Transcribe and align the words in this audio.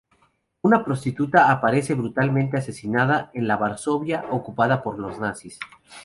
Una 0.63 0.83
prostituta 0.83 1.51
aparece 1.51 1.93
brutalmente 1.93 2.57
asesinada 2.57 3.29
en 3.35 3.47
la 3.47 3.55
Varsovia 3.57 4.25
ocupada 4.31 4.81
por 4.81 4.97
los 4.97 5.19
nazis. 5.19 5.59